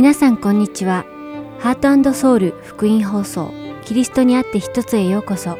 [0.00, 1.04] 皆さんこんにちは。
[1.58, 3.52] ハートソウル福音放送
[3.84, 5.58] キリストにあって一つへようこそ。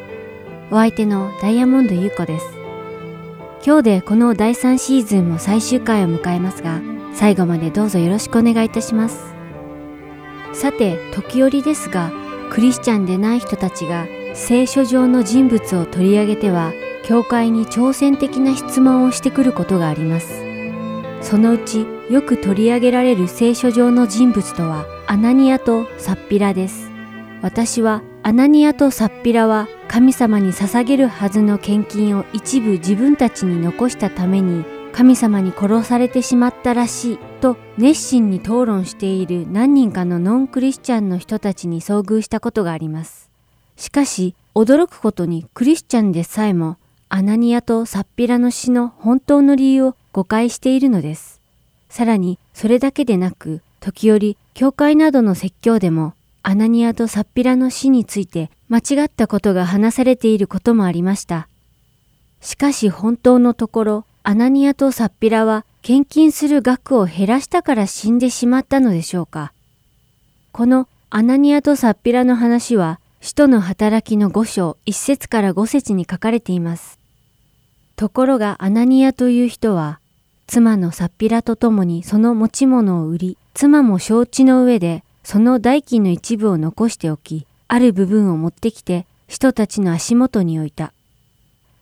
[0.71, 2.47] お相手のダイヤモンド優子です。
[3.63, 6.81] 今日でこの第3シーズンも最終回を迎えますが、
[7.13, 9.35] 最後までどうぞよろしくお願いいたします。
[10.53, 12.11] さて、時折ですが、
[12.49, 16.73] クリスチャンでない人たちが聖書上の人物を取り上げては、
[17.05, 20.40] 教会に挑戦的な質問をしてくることがあります。
[21.21, 26.89] そのうちよく取り上げられる聖書上の人物とはアナニアとサッピラです。
[27.41, 43.29] 私はアナニアとサッピラは神様に捧げるはずの献金を一部自分たちに残したために神様に殺されてしまったらしいと熱心に討論している何人かのノンクリスチャンの人たちに遭遇したことがあります。
[43.77, 46.77] しかし驚くことにクリスチャンでさえも
[47.09, 51.39] アナニアとサッピラの死の本当の理由を誤解しているのです。
[51.89, 61.47] さらにそれだけでなく、時折教会などの説教でもアナニアとサッピラの死について間違ったことが話されていることもありました。
[62.41, 69.53] しかし本当のところ、アナニアとサッピラは献金する額を減らしたから死んでしまったのでしょうか。
[70.51, 76.99] このアナニアとサッピラの話は、使徒の働きの5章1節から5節に書かれています。
[77.95, 79.99] ところがアナニアという人は、
[80.51, 90.91] 妻のサッピラと共にその持ち物を売り、妻も承知の上で、その代金の一部を残しておき、ある部分を持ってきて、人たちの足元に置いた。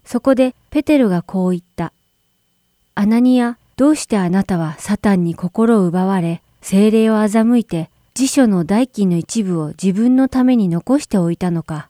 [0.05, 1.93] そこでペテロがこう言った。
[2.93, 11.89] アナニア、どうしてあなたはサタンに心を奪われ、精霊を欺いて、辞書の代金の一部を自分のために残しておいたのか。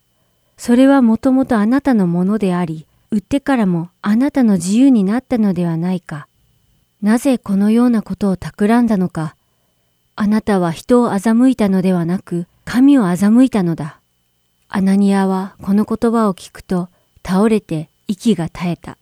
[0.56, 6.26] それはもともとあなたのものであり、売ってからもあなたの自由になったのではないか。
[7.02, 9.34] なぜこのようなことを企んだのか。
[10.16, 14.00] あなたは人を欺いたのではなく、神を欺いたのだ。
[14.68, 16.88] アナニアはこの言葉を聞くと、
[17.26, 18.98] 倒れて息が絶えた。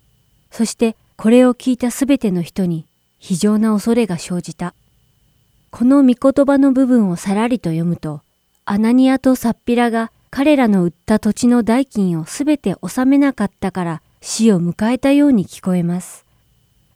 [0.51, 2.87] そしてこれを聞いたすべての人に
[3.19, 4.75] 非常な恐れが生じた。
[5.71, 8.23] この御言葉の部分をさらりと読むと、
[8.65, 16.25] アナニアとサッピラが彼らの売った土地の代金をすべて納めなかったから死を迎えたように聞こえます。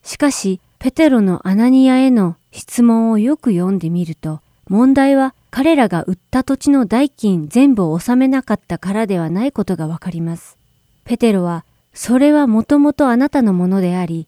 [0.03, 10.59] しかし、ペテロのアナニアへの質問をよく読んでみると、問題は彼らが売った土地の代金全部を納めなかったからではないことがわかります。
[11.05, 14.27] ペテロは、それはもともとあなたのものであり、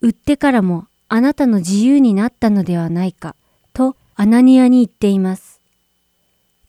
[0.00, 3.34] 売ってからもあなたの自由になったのではないか、
[3.72, 5.60] とアナニアに言っています。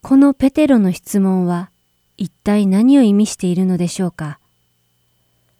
[0.01, 1.69] このペテロの質問は、
[2.17, 4.39] 一体何を意味しているのでしょうか？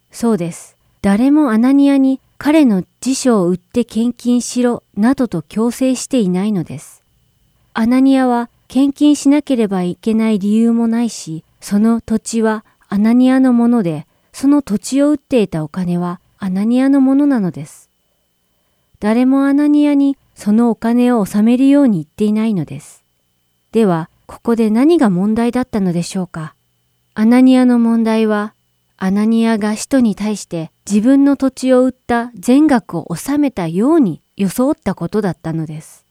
[0.09, 0.75] そうです。
[1.03, 7.03] 誰もアナニアに彼の辞書を売って献金しろなどと強制していないのです。
[7.73, 17.89] アナニアは献金しなければいけない理由もないし、その土地はアナニアのもので、その土地を売っていたお金はアナニアのものなのです。
[19.01, 23.03] 誰もアナニアにそのお金を納めるように言っていないのです。
[23.73, 26.55] では、ここで何が問題だったのでしょうか
[27.15, 28.53] アナニアの問題は、
[28.95, 36.03] アナニアが使徒に対して自分の土地を売った全額を納めたように装ったことだったのです。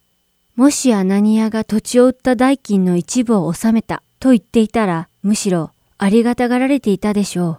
[0.54, 7.58] もしアナニアが土地を売った代金の一部を納めたと言っていたら、むしろありがたがられていたでしょ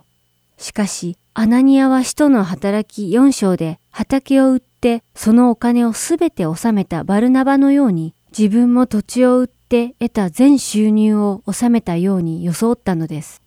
[0.58, 0.62] う。
[0.62, 13.42] しかし、アナニアは使徒の働き4章で畑を売ってそのお金をすべて納めたバルナバのように自分も土地を売って得た全収入を納めたように装ったのです。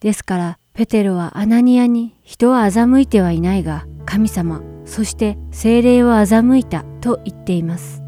[0.00, 8.00] ですから、ペテロはアナニアに人は欺いてはいないが神様、そして精霊を欺いたと言っています。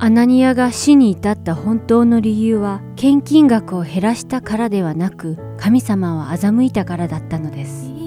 [0.00, 7.97] アナニアが死に至った本当の理由は献金額を減らしたからではなく神様を欺いたからだったのです。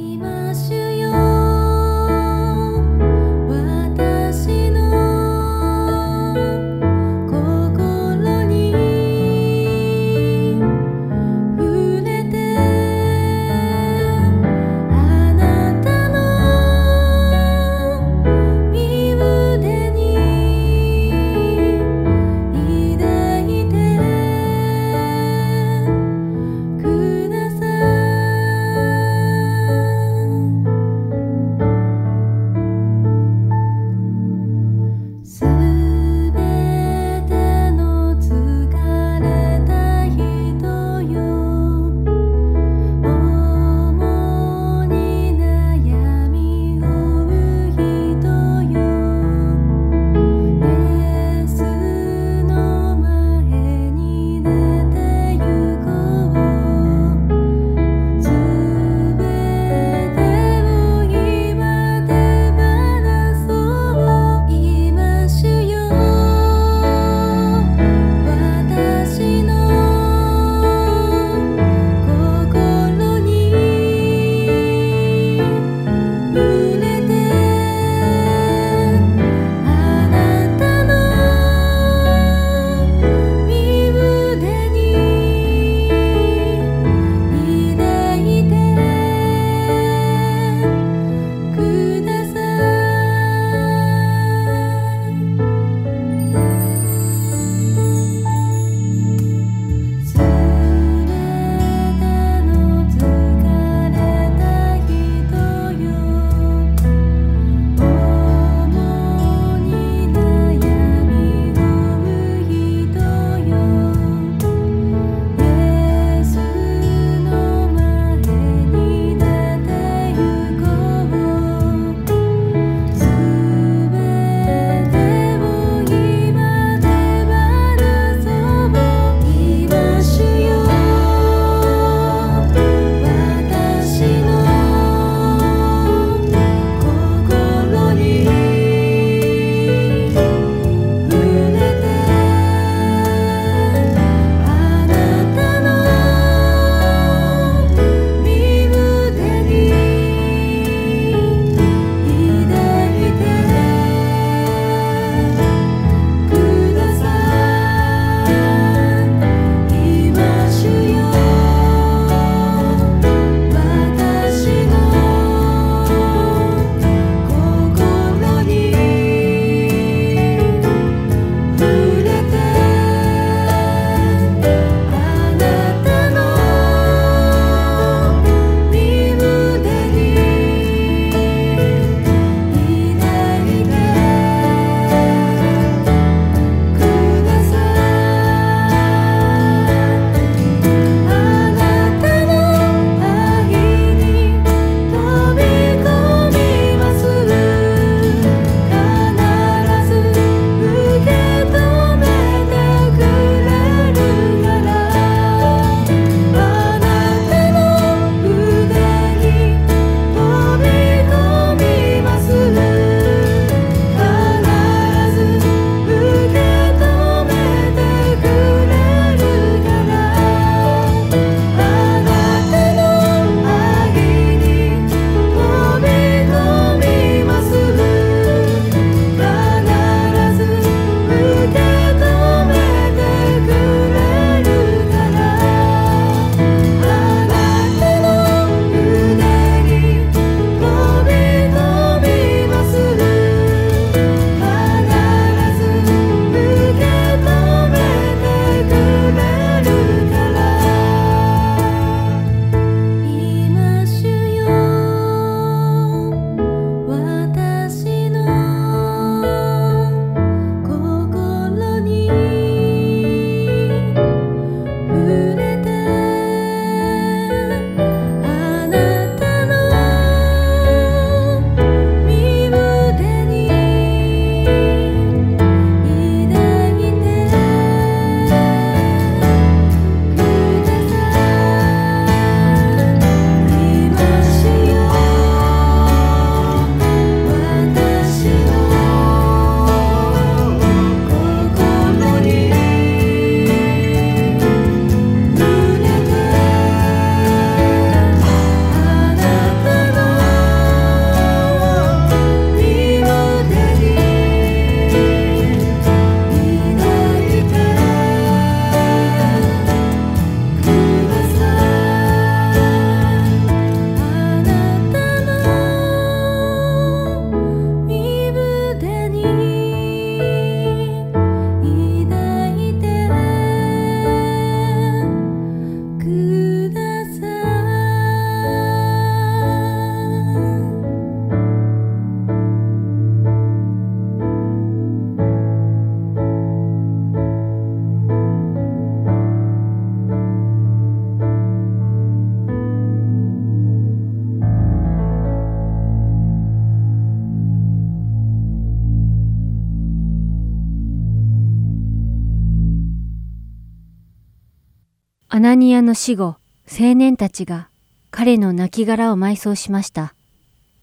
[355.92, 356.38] の死後、
[356.72, 357.68] 青年たちが
[358.12, 360.14] 彼の亡骸を埋葬しました。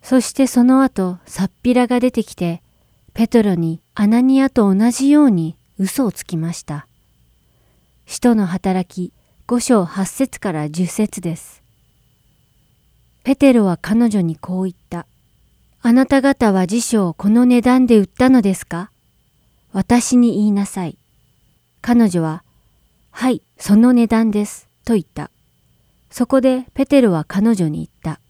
[0.02, 2.62] そしてその後、サッピラが出てきて、
[3.14, 6.86] ペトロにアナニアと同じように嘘をつきました。
[8.04, 9.14] 使徒の働き
[9.46, 11.62] 5章8節から10節です。
[13.24, 15.06] ペテロは彼女にこう言った。
[15.80, 18.90] あなた方は辞書をこの値段で売ったのですか？
[19.72, 20.98] 私に言いなさい。
[21.80, 22.44] 彼女は、
[23.10, 25.30] はい、その値段です、と言った。
[26.08, 28.22] そこでペテロは彼女に言った。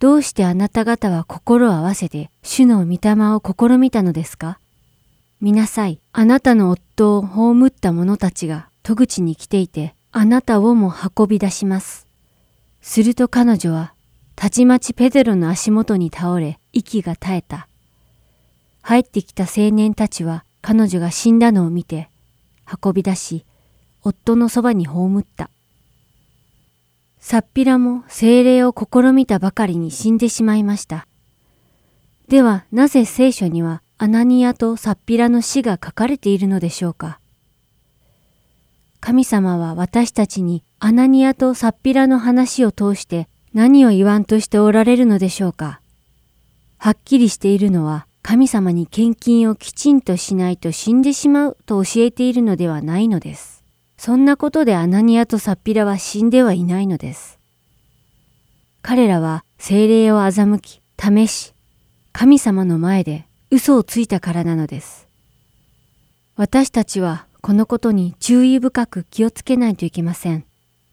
[0.00, 4.58] どうしてあなた方は心を合わせて主の御霊を試みたのですか？
[5.40, 12.06] 見なさい、あなたの夫を葬った者たちが戸口に来ていて、あなたをも運び出します。
[12.82, 13.94] すると彼女は、
[14.36, 17.66] たちまちペテロの足元に倒れ、息が絶えた。
[18.82, 22.10] 入ってきた青年たちは彼女が死んだのを見て、
[22.82, 23.46] 運び出し、
[24.02, 25.48] 夫のそばに葬った。
[27.26, 31.06] サッピラも精霊を試みたばかりに死んでしまいました。
[32.28, 37.20] ではなぜ聖書にはアナニアとサッピラの死が書かれているのでしょうか？
[39.00, 45.80] 神様は私たちにアナニアとサッピラの話を通して何を言わんとしておられるのでしょうか？
[46.76, 53.63] はっきりしているのは神様に献金をきちんとしないと死んでしまうと教えているのではないのです。
[54.04, 57.38] そんなことでアナニアとサッピラは死んではいないのです。
[58.82, 61.54] 彼らは精霊を欺き、試し、
[62.12, 65.08] 神様の前で嘘をついたからなのです。
[66.36, 70.44] 私たちはこのことに注意深く気をつけないといけません。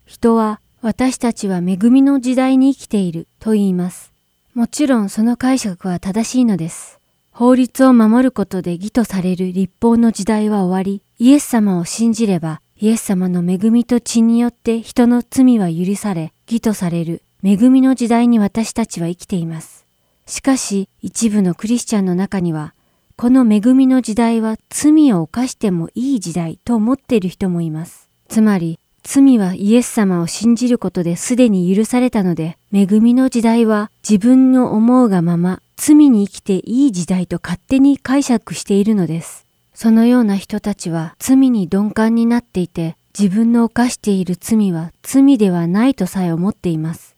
[0.05, 4.13] 人は私たちは恵みの時代に生きていると言います。
[4.53, 7.01] もちろんその解釈は正しいのです。
[7.31, 19.85] 法律を守ることで義とされる立法の時代は終わり、イエス様を信じれば、イエス様の恵みと血によって人の罪は許され、義とされる恵みの時代に私たちは生きています。
[20.25, 22.73] しかし、一部のクリスチャンの中には、
[23.17, 28.09] この恵みの時代は罪を犯してもいい時代と思っている人もいます。
[28.27, 39.40] つまり、罪はイエス様を信じることですでに許されたので、恵みの時代は自分の思うがまま、罪に生きていい時代と勝手に解釈しているのです。
[39.81, 47.15] そのような人たちは罪に鈍感になっていて、自分の犯している罪は罪ではないとさえ思っています。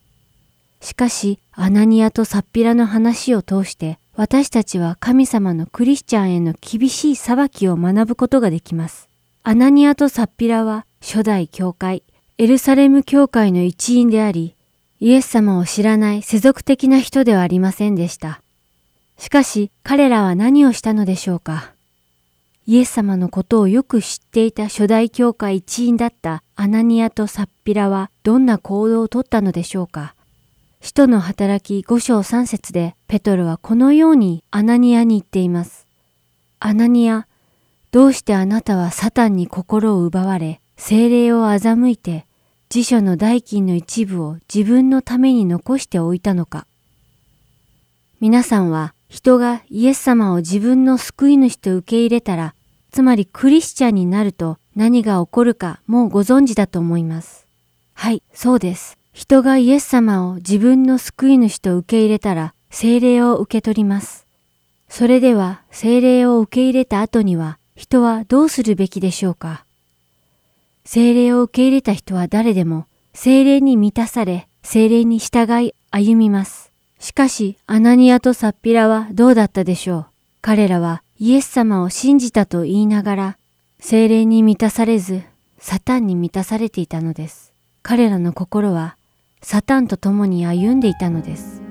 [0.79, 9.09] しかし、アナニアとサッピラの話を通して、私たちは神様のクリスチャンへの厳しい裁きを学ぶことができます。
[9.43, 12.01] アナニアとサッピラは初代教会、
[12.37, 14.55] エルサレム教会の一員であり、
[15.01, 18.41] イエス様を知らない世俗的な人ではありませんでした。
[19.17, 21.73] しかし彼らは何をしたのでしょうか
[22.65, 30.15] イエス様のことをよく知っていた初代教会一員だったアナニアとサッピラはどんな行動をとったのでしょうか？
[30.79, 35.87] 使徒の働き5章3節でペトロはこのようにアナニアに言っています。
[36.59, 37.27] アナニア、
[37.91, 42.25] どうしてあなたはサタンに心を奪われ、精霊を欺いて、
[42.69, 46.65] 辞書の代金の一部を自分のために残しておいたのか？
[48.21, 52.55] 皆さんは人がイエス様を自分の救い主と受け入れたら、
[52.89, 57.45] つまりクリスチャンになると何が起こるかもうご存知だと思います。
[57.93, 58.97] はい、そうです。
[59.13, 64.25] 人がイエス様を自分の救い主と受け入れたら、聖霊を受け取ります。
[64.89, 69.63] それでは、聖霊を受け入れた後には、人はどうするべきでしょうか？
[70.85, 76.72] 聖霊を受け入れた人は誰でも、聖霊に満たされ、聖霊に従い歩みます。
[77.03, 80.05] しかし、アナニアとサッピラはどうだったでしょう
[80.41, 83.37] 彼らはイエス様を信じたと言いながら、
[83.77, 85.21] 精霊に満たされず、
[85.59, 87.51] サタンに満たされていたのです。
[87.81, 88.95] 彼らの心は、
[89.41, 91.62] サタンと共に歩んでいたのです。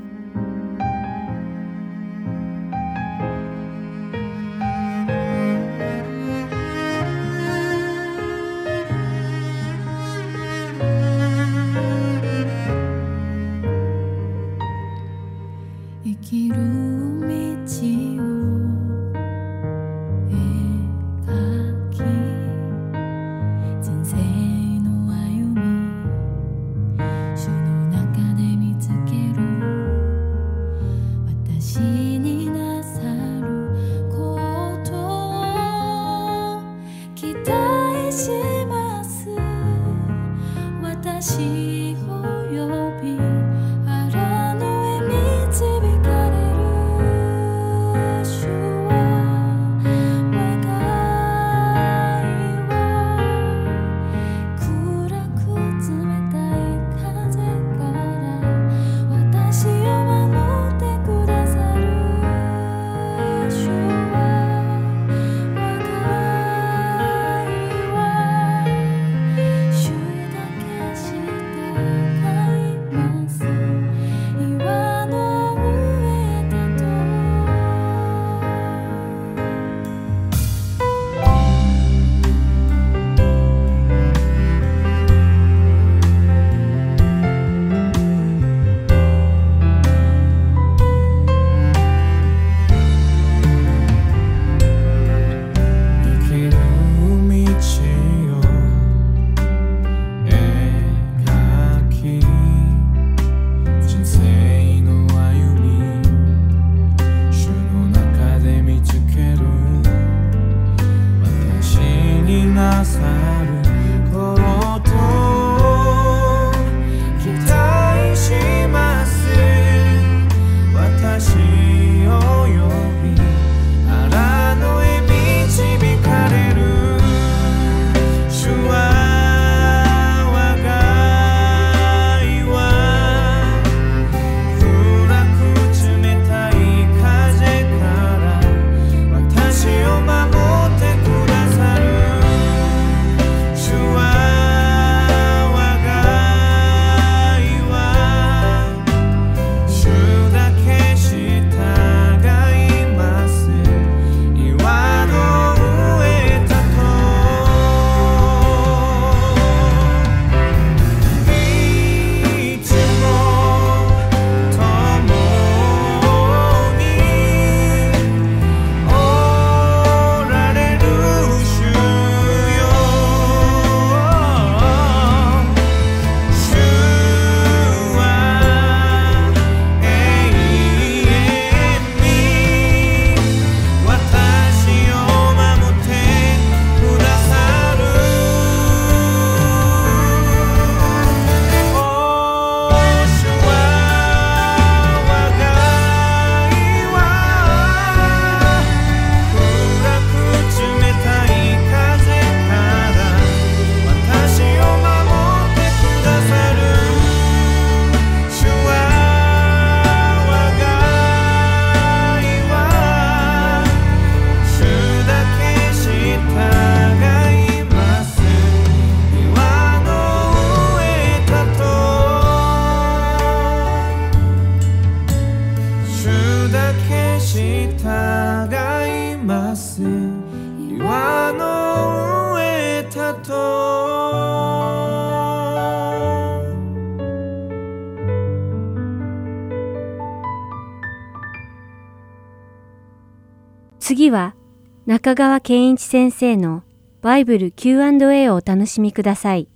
[244.92, 246.64] 中川健一先生の
[247.00, 249.48] バイブル Q&A をお楽しみください。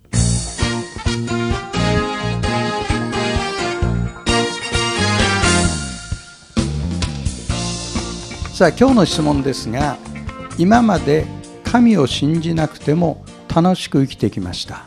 [8.55, 9.99] さあ今日の質問ですが
[10.57, 11.27] 今まで
[11.65, 13.23] 神を信じなくても
[13.55, 14.87] 楽しく生きてきました。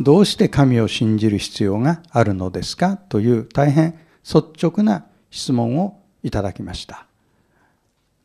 [0.00, 2.96] どうして神を信じる必要があるのですか？
[2.96, 7.04] という大変率直な質問をいただきました。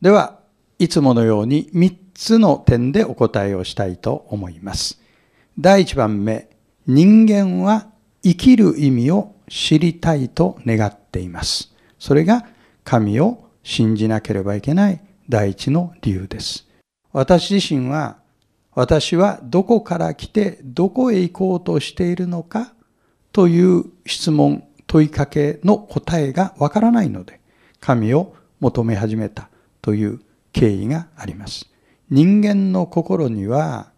[0.00, 0.37] では
[0.78, 5.00] いつものように3つの点でお答えをしたいと思います
[5.58, 6.48] 第1番目
[6.86, 7.88] 人間は
[8.22, 12.46] 生きる意味を知りたいと願っていますそれが
[12.84, 16.66] 神を信じなければいけない第一の理由です。
[17.12, 18.16] 私自身は、
[18.72, 22.72] 私はどこから来てどこへ行こうとしているのか
[23.30, 27.40] という質問、問いかけの答えがわからないので、
[27.78, 29.50] 神を求め始めた
[29.82, 30.20] という
[30.58, 31.70] 経緯があります。
[32.10, 33.92] 人間の心には、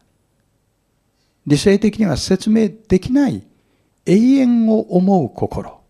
[1.46, 3.46] 理性的には説明できない
[4.05, 5.81] 永遠を思う心、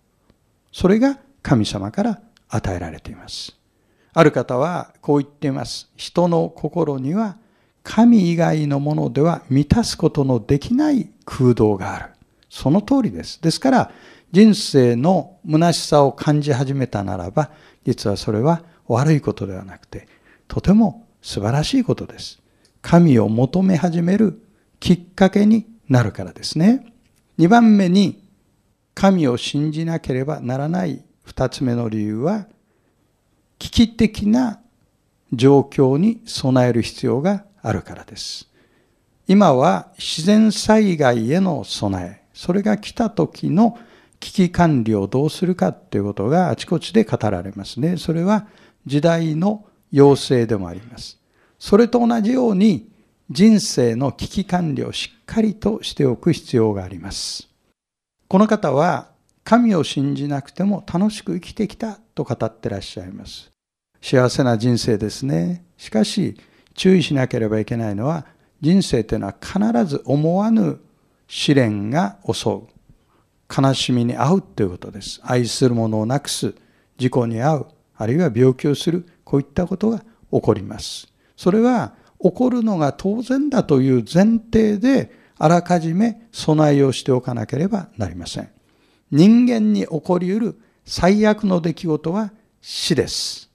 [0.71, 3.59] それが神様から与えられています。
[4.13, 5.91] ある方はこう言っています。
[5.97, 7.37] 人の心には
[7.83, 12.11] 神以外のものでは満たすことのできない空洞がある。
[12.49, 13.43] その通りです。
[13.43, 13.91] ですから、
[14.31, 17.51] 人生の虚しさを感じ始めたならば、
[17.85, 20.07] 実はそれは悪いことではなくて、
[20.51, 22.43] とても素晴らしいことです。
[22.83, 24.43] 神を求め始める
[24.81, 26.93] きっかけになるからですね。
[27.39, 28.29] 二番目に、
[28.93, 32.49] 神を信じなければならない二つ目の理由は、
[33.61, 34.61] 危機的な
[35.33, 38.49] 状況に備える必要があるからです。
[39.29, 43.79] 今は自然災害への備え、それが来た時の
[44.19, 47.99] 危機管理をどうするかということがあちこちで語られますね。
[47.99, 48.49] それは
[48.85, 51.19] 時代の要請でもあります。
[51.59, 52.91] それと同じように
[53.31, 57.49] 人生の危機管理をしっかりとしておく必要があります。
[58.29, 59.11] この方は
[59.45, 63.51] 神を信じなくても楽しく生きてきたと語ってらっしゃいます。
[64.01, 65.65] 幸せな人生ですね。
[65.77, 66.37] しかし、
[66.75, 68.27] 注意しなければいけないのは、
[68.61, 70.81] 人生というのは必ず思わぬ
[71.27, 72.63] 試練が襲う。
[73.55, 75.21] 悲しみに遭うということです。
[75.25, 76.55] 愛する者をなくす、
[76.97, 80.01] 事故に遭う、あるいは病気をする、こういったことが
[80.33, 81.07] 起こります。
[81.37, 88.51] それは起こるのが当然だという前提で、あらかじめ備えをしておかなければなりません。
[89.13, 93.49] 人間に起こり得る最悪の出来事は死です。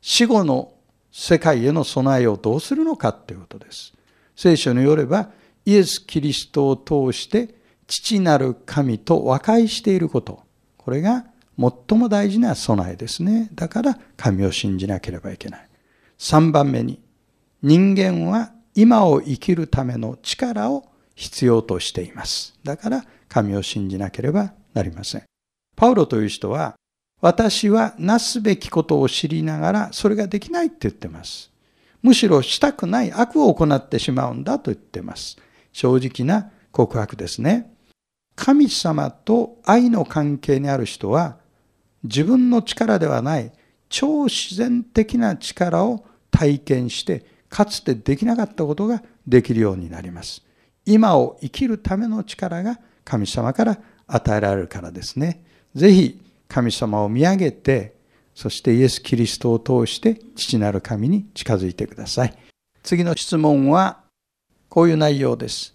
[0.00, 0.72] 死後の
[1.10, 3.92] 世界への備えをどうするのかということです。
[4.36, 5.30] 聖書によれば、
[5.64, 7.56] イエス・キリストを通して
[7.88, 10.44] 父なる神と和解していること。
[10.76, 11.24] これが
[11.58, 13.50] 最も大事な備えですね。
[13.54, 15.68] だから神を信じなければいけない。
[16.18, 17.00] 3番目に、
[17.62, 20.84] 人間は今を生きるための力を
[21.16, 22.54] 必要としています。
[22.62, 25.24] だから神を信じなければなりません。
[25.74, 26.76] パウロという人は
[27.20, 31.50] 私はなすべきことを知りながらそれができないって言ってます。
[32.02, 35.36] むしろしたくない悪を行ってしまうんだと言ってます。
[35.72, 37.74] 正直な告白ですね。
[38.36, 41.37] 神様と愛の関係にある人は
[42.02, 43.52] 自分の力ではない
[43.88, 50.42] 超自然的な力を体験してかつてできなかったことができるようになります。
[50.84, 55.42] 今を生きるための力が神様から与えられるからですね。
[55.74, 57.94] ぜひ神様を見上げて、
[58.34, 62.34] そしてイエス・キリストを通して父なる神に近づいてください。
[62.82, 64.00] 次の質問は
[64.68, 65.74] こういう内容です。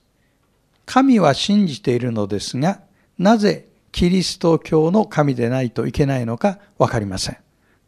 [0.85, 2.81] 神は信じているのですが、
[3.17, 7.37] なぜキリスト教の神でないといけないのかわかりません。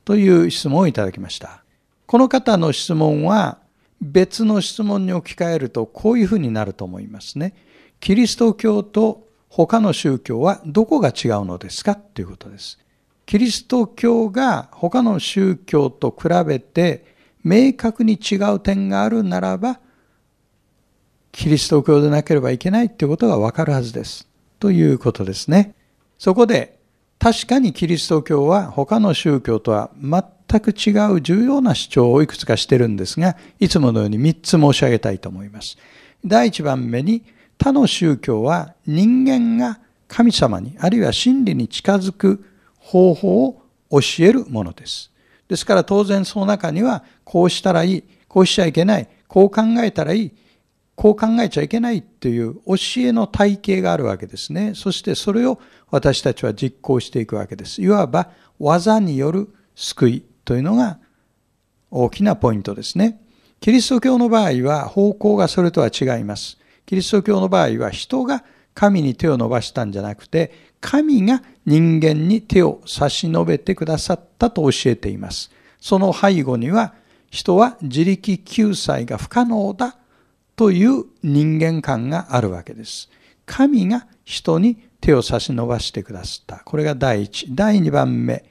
[0.06, 1.64] という質問をいただきました。
[2.06, 3.58] この方の質問は
[4.00, 7.56] 別の質問に置き換えるとこういうふうになると思いますね。
[8.00, 11.96] キリスト教と他の宗教はどこが違うのですか？
[11.96, 12.78] ということです。
[13.26, 19.80] キリスト教が他の宗教と比べて明確に違う点があるならば、
[21.32, 24.28] キリスト教でなければいけないということがわかるはずです。
[24.60, 25.74] ということですね。
[26.26, 26.80] そこで、
[27.20, 35.78] 確かにキリスト教は他の宗教とは全く違う重要な主張をいくつかしてるんですが、いつものように3つ申し上げたいと思います。
[36.26, 37.22] 第1番目に、
[37.60, 42.44] 他の宗教は人間が神様に、あるいは真理に近づく
[42.80, 43.62] 方法を
[43.92, 45.12] 教えるものです。
[45.48, 50.32] ですから当然その中には、こうしたらいい、こうしちゃいけない、こう考えたらいい、
[50.96, 54.74] こう考えちゃいけないっていう教えの体系があるわけですね。
[54.76, 55.60] そしてそれを
[55.92, 57.82] 私たちは実行していくわけです。
[57.82, 58.30] いわば
[58.60, 61.00] 技による救いというのが
[61.92, 63.22] 大きなポイントですね。
[63.60, 66.58] キリスト教の場合は方向がそれとは違います。
[66.86, 75.52] キリスト教の場合は人が神に手を伸ばしたんじゃなくて、神が人間に手を差し伸べてくださったと教えています。
[75.80, 76.94] その背後には、
[77.32, 79.98] 人は自力救済が不可能だ
[80.56, 83.10] という人間観があるわけです。
[83.46, 86.58] 神が人に手を差し伸ばしてくださった。
[86.66, 87.54] これが第一。
[87.54, 88.44] 第二番目。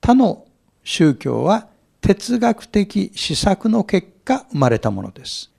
[0.00, 0.46] 他の
[0.84, 1.68] 宗教は
[2.00, 5.50] 哲学的施策の結果生まれたものです。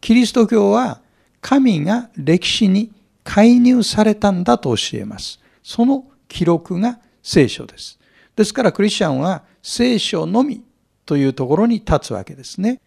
[0.00, 1.00] キリスト教は
[1.40, 2.92] 神が歴史に
[3.24, 5.40] 介入されたんだと教えます。
[5.62, 7.98] その記録が聖書です。
[8.36, 10.62] ですからクリスチャンは聖書のみ
[11.04, 12.80] というところに立つわけですね。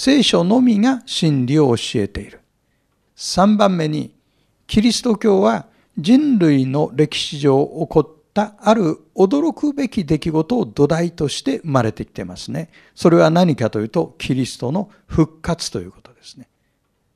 [0.00, 2.40] 聖書のみが真理を教えている。
[3.16, 4.14] 3番目に、
[4.68, 5.66] キリスト教は
[5.98, 12.70] 人類の歴史上起こったある驚くべき出来事を土台として生まれてきてますね。
[12.94, 16.46] それは何かというと、キリストの復活ということですね。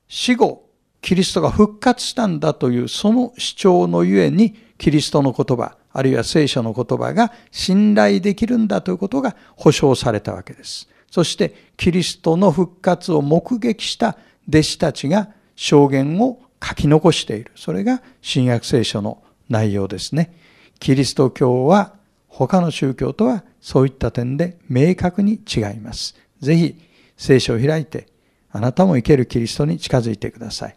[0.09, 0.65] 死後、
[1.01, 10.89] キリストが復活したんだというその主張のゆえに、キリストの言葉、あるいは聖書の言葉が信頼できるんだということが保証されたわけです。
[11.13, 14.17] そして、キリストの復活を目撃した
[14.49, 17.51] 弟子たちが証言を書き残している。
[17.53, 20.33] それが新約聖書の内容ですね。
[20.79, 21.93] キリスト教は
[22.27, 26.15] 他の宗教とはそういった点で明確に違います。
[26.39, 26.81] ぜひ
[27.15, 28.07] 聖書を開いて
[28.51, 30.75] あなたも生けるキリストに近づいてください。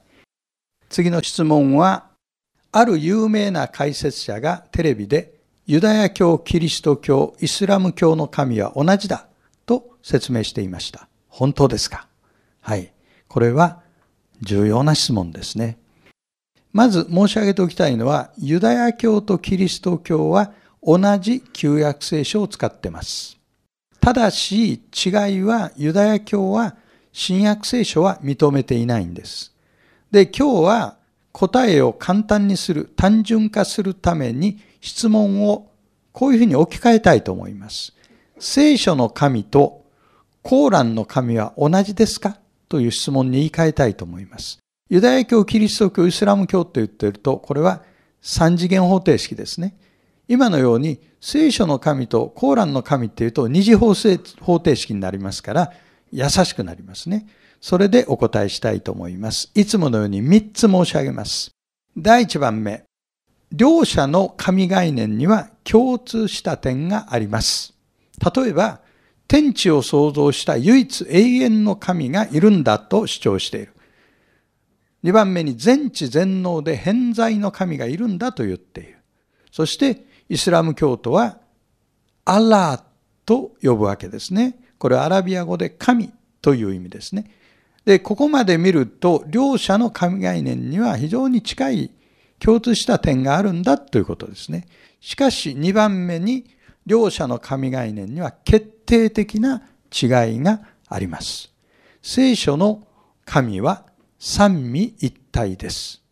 [0.91, 2.09] 次の質問は、
[2.73, 5.33] ある有名な解説者がテレビで、
[5.67, 9.26] ユダヤ教、キリスト教、イスラム教の神は同じだ
[10.07, 11.09] 説明していました。
[11.27, 12.07] 本当ですか？
[12.61, 12.93] はい。
[13.27, 13.83] これは
[14.41, 15.79] 重要な質問ですね。
[16.73, 23.37] まず申し上げておきたいのは、ユダヤ教とキリスト教は同じ旧約聖書を使ってます。
[23.99, 26.77] ただし、違いはユダヤ教は
[27.13, 29.57] 新約聖書は認めていないんです。
[30.13, 30.99] で、今日は
[31.33, 35.73] 答えを簡単にする、単純化するために質問を
[36.13, 37.93] こういうふうに置き換えたいと思います。
[38.39, 39.85] 聖書の神と
[40.49, 42.39] コーランの神は同じですか？
[42.69, 44.61] という質問に言い換えたいと思います。
[44.89, 47.83] ユダヤ教、キリスト教、イスラム教と言っていると、これは
[48.23, 49.77] 三次元方程式ですね。
[50.29, 55.73] 今のように聖書の神とコーランの神っていうと二次方程式になりますから
[56.13, 57.27] 優しくなりますね。
[57.61, 59.51] それでお答えしたいと思います。
[59.57, 61.51] いつものように3つ申し上げます。
[61.99, 62.85] 第1番目。
[63.51, 67.75] 両者の神概念には共通した点があります。
[68.37, 68.86] 例えば、
[69.29, 73.73] 天地を創造した唯一永遠の神がいるんだと主張している。
[75.05, 78.99] 2番目に全知全能で偏在の神がいるんだと言っている。
[79.51, 81.39] そしてイスラム教徒は
[82.25, 82.83] アラー
[83.25, 84.59] と呼ぶわけですね。
[84.79, 86.13] これアラビア語で神
[86.43, 87.31] という意味ですね。
[87.85, 91.91] で、ここまで見ると、両者の神概念には非常に近い
[92.41, 94.67] 共通した点があるんだということですね。
[95.01, 96.45] しかし、2番目に、
[96.87, 101.53] 両者の神概念には決定的な違いがあります。
[102.01, 102.87] 聖書の
[103.25, 103.85] 神は
[104.19, 106.03] 三位一体です。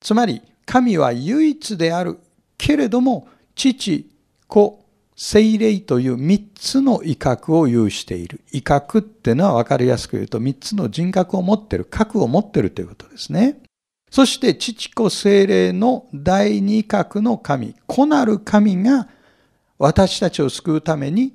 [0.00, 2.18] つまり、神は唯一である
[2.56, 4.10] けれども、父、
[4.48, 4.84] 子、
[5.16, 8.40] 精霊という三つの威嚇を有している。
[8.52, 13.60] 威嚇っていうのは分かりやすく言うと三つの人格を持ってる、核を持ってるということですね。
[14.10, 19.08] そして父子精霊の第二格の神、子なる神が
[19.78, 21.34] 私たちを救うために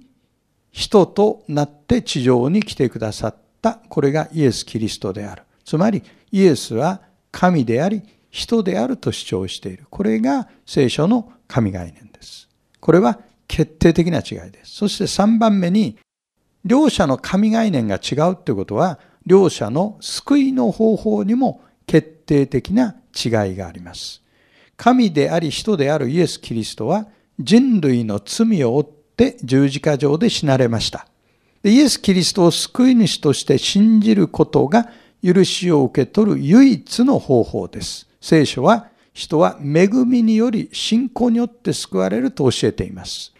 [0.72, 3.80] 人となって地上に来てくださった。
[3.90, 5.44] これがイエス・キリストである。
[5.66, 9.86] つまりイエスは神であり人であると主張している。
[9.90, 12.48] これが聖書の神概念です。
[12.80, 14.76] これは決定的な違いです。
[14.76, 15.98] そして3番目に、
[16.64, 24.22] 両者の神概念が違うということは、両者の救いの方法にも決定的な違いがあります。
[24.78, 27.08] 神であり人であるイエス・キリストは
[27.40, 31.08] 人類の罪を負って十字架上で死なれました。
[31.64, 34.90] イエス・キリストを救い主として信じることが
[35.24, 38.08] 許しを受け取る唯一の方法です。
[38.22, 43.34] 聖書は人は恵みにより信仰によって救われると教えています。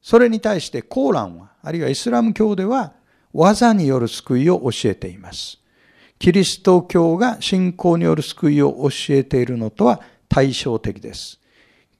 [0.00, 2.92] それに対してコーランは、あるいはイスラム教では
[3.32, 5.58] 技による救いを教えています。
[6.18, 11.40] キリスト教が信仰による救いを教えているのとは対照的です。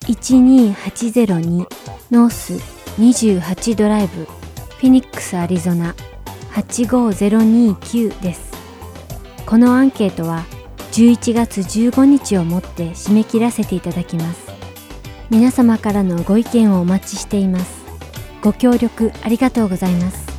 [0.00, 1.66] 12802
[2.10, 2.54] North
[2.98, 5.94] 28ドライブフェニックスアリゾナ
[6.54, 8.48] 85029です。
[9.44, 10.44] このアンケートは
[10.92, 14.48] 11月15日をもって締め切らせていただきます。
[15.30, 17.78] 皆様からのご意見をお待ちしています。
[18.42, 20.37] ご協力ありがとうございます。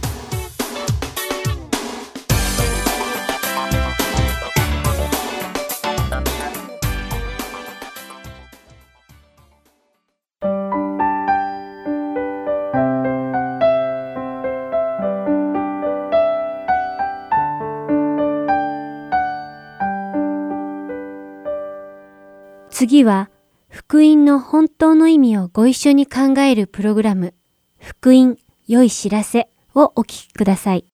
[22.89, 23.30] 次は
[23.67, 27.36] 福音の本当の意味をご一緒に考えるプログラム
[27.78, 30.86] 福音良い知らせをお聞きください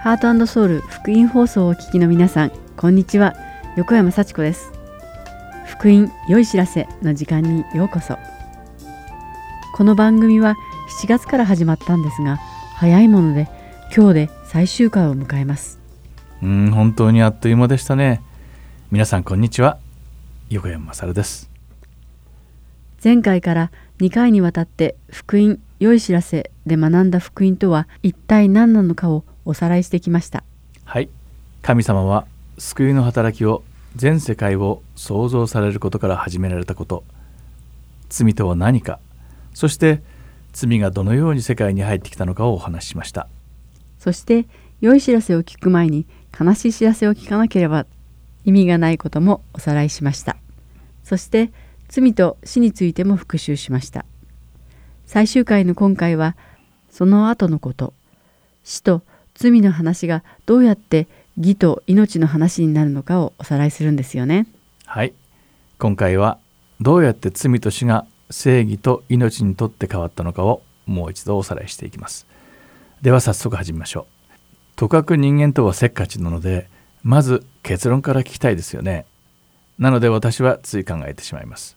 [0.00, 3.34] ハートソウル福音放送をお聞きの皆さん、こんにちは。
[3.76, 4.72] 横山幸子です。
[5.66, 8.16] 福音良い知らせの時間にようこそ。
[9.74, 10.56] この番組は
[11.02, 12.38] 7月から始まったんですが、
[12.76, 13.48] 早いもので
[13.94, 15.83] 今日で最終回を迎えます。
[16.44, 18.20] うん本当にあっという間でしたね。
[18.90, 19.78] 皆さんこんにちは。
[20.50, 21.48] 横山勝です。
[23.02, 30.44] 前回から2回にわたって福音良い知らせで学んだ福音とは一体何なのかをおさらいしてきました。
[30.84, 31.08] はい。
[31.62, 32.26] 神様は
[32.58, 33.62] 救いの働きを
[33.96, 37.04] 全世界を創造されることから始められたこと。
[38.10, 39.00] 罪とは何か。
[39.54, 40.02] そして
[40.52, 43.28] 罪がどのように世界に入ってきたのかをお話ししました。
[43.98, 44.44] そして
[44.82, 46.04] 良い知らせを聞く前に
[46.38, 47.86] 悲しい知らせを聞かなければ
[48.44, 50.36] 意味がないこともおさらいしました。
[51.02, 51.52] そして
[51.88, 54.04] 罪と死についても復習しました。
[55.06, 56.36] 最終回の今回は
[56.90, 57.92] その後のこと
[58.64, 59.02] 死と
[59.34, 64.46] 罪の話がどうやって義と命の話になるのかをおさらいするんですよね。
[64.86, 65.12] はい
[65.78, 66.38] 今回は
[66.80, 72.26] どうやって罪と死が正義と命にとって変わったのかをもう一度おさらいしていきます
[73.02, 74.13] では早速始めましょう
[74.76, 76.68] とかく人間とはせっかちなので
[77.02, 79.06] まず結論から聞きたいですよね。
[79.78, 81.76] なので私はつい考えてしまいます。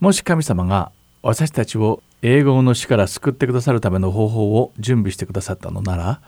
[0.00, 6.20] もし神様が私たちを英語の死から救ってくださるための方法を準備してくださったのなら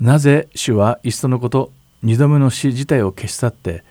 [0.00, 1.72] なぜ主はいっそのこと
[2.02, 3.84] 二度目の死自体を消し去って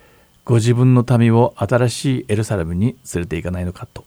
[0.44, 4.04] ご自分の民を新しいエルサレムに連れて行かないのかと。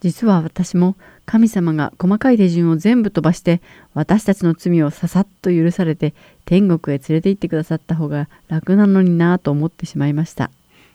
[0.00, 3.60] 実は私も神様が細かい手順を全部飛ばして
[3.94, 10.50] 私たちの罪をささっと許されて天国へ連れて行ってくださった方が楽なのになぁと思ってしまいました。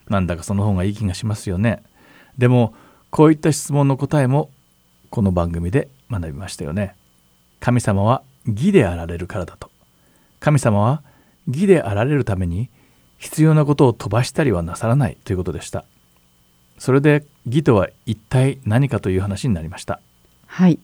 [0.08, 1.82] なんだかその方がいい気がしますよね。
[2.36, 2.74] でも
[3.10, 4.50] こういった質問の答えも
[5.10, 6.94] この番組で学びましたよね。
[7.60, 9.70] 神様は義であられるからだと。
[10.40, 11.02] 神様は
[11.48, 12.68] 義であられるために
[13.18, 15.84] 必要なことを飛ばしたりはなさらないということでした。
[16.78, 20.00] それで義とは一体何かという話になりました
[20.46, 20.78] はい。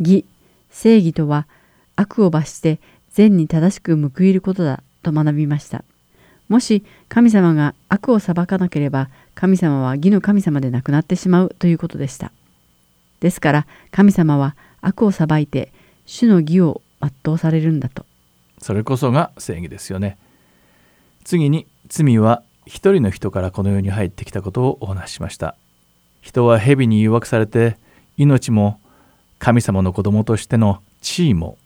[0.00, 0.24] 義、
[0.70, 1.46] 正義とは
[1.96, 2.80] 悪を罰して
[3.10, 5.84] 善に正しく報いることだと学びました。
[6.48, 12.32] もし神様が悪を裁かなければ神様は義の神様でなくなってしまうということでした。
[13.20, 15.72] ですから神様は悪を裁いて
[16.06, 18.06] 主の義を全うされるんだと。
[18.60, 20.18] それこそが正義ですよね
[21.24, 25.56] 次に罪は一人の人からこの世に入ってきたことをお話ししました。
[26.20, 27.78] 人は蛇に誘惑されて
[28.18, 28.78] 命も
[29.38, 31.56] 神様の子供としての地位も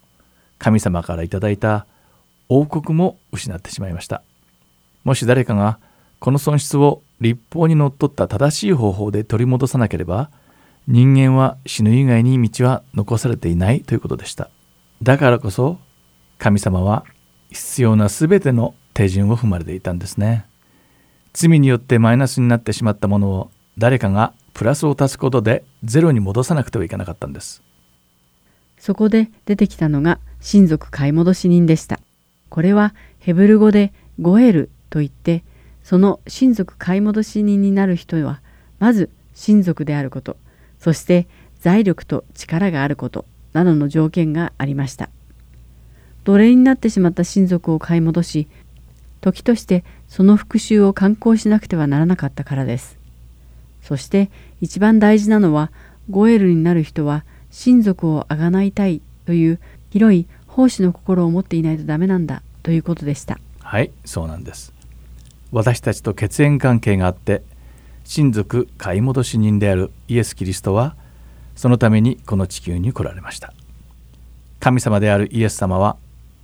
[0.59, 1.87] 神様からいただいた
[2.49, 4.23] 王国も失ってしまいました。
[5.03, 5.81] もし誰かが
[6.21, 10.31] この損失を立法にのっとった正しい方法で取り戻さなければ
[10.87, 14.51] 人間は死ぬ以外に道は残されていないということでした。
[15.03, 15.79] だからこそ
[16.39, 17.05] 神様は
[17.51, 20.47] 必要な全ての手順を踏まれていたんですね。
[21.33, 27.63] 罪によってマイナスになってしまったものを誰かがプラスを足すことでゼロに戻さなくてはいけなかったんです
[28.83, 32.01] そこで出てきたのが親族買い戻し人でした。
[32.49, 35.45] これはヘブル語でゴエルといって、
[35.85, 38.41] その親族買い戻し人になる人は、
[38.81, 40.37] まず親族であること、
[40.81, 41.29] そして
[41.61, 45.11] 財力と力があることなどの条件がありました。
[46.25, 48.49] 奴隷になってしまった親族を買い戻し、
[49.21, 52.99] 時としてその復讐を敢行しなくてはならなかったからです。
[53.83, 55.73] そして一番大事なのは、
[56.11, 63.39] ゴエルになる人は親族をあがないたいという広い奉仕の心を持っていないとダメなんだということでした。
[63.61, 64.75] はいそうなんです
[65.51, 67.41] 私たちと血縁関係があって
[68.05, 70.95] 親族買い戻し人であるイエス・キリストは
[71.57, 73.55] そのためにこの地球に来られました
[74.61, 75.97] 神様であるイエス様は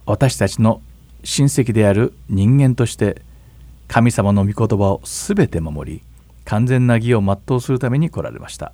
[0.07, 0.81] 私たちの
[1.23, 3.21] 親戚である人間として
[3.89, 6.03] 神様の御言葉をすべて守り
[6.45, 8.73] 完全な義を全うするために来られました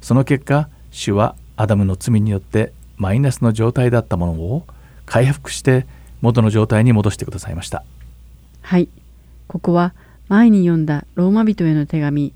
[0.00, 4.66] その結果主はアダムの罪によってマイナスの状態だったものを
[5.06, 5.86] 回復して
[6.20, 7.84] 元の状態に戻してくださいました
[8.62, 8.88] はい、
[9.46, 9.94] ここは
[10.28, 12.34] 前に読んだローマ人への手紙